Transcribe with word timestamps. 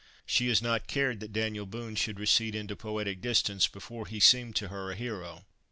She 0.25 0.47
has 0.47 0.63
not 0.63 0.87
cared 0.87 1.19
that 1.19 1.31
Daniel 1.31 1.67
Boone 1.67 1.95
should 1.95 2.19
recede 2.19 2.55
into 2.55 2.75
poetic 2.75 3.21
distance 3.21 3.67
before 3.67 4.07
he 4.07 4.19
seemed 4.19 4.55
to 4.55 4.69
her 4.69 4.89
a 4.93 4.95
hero. 4.95 5.45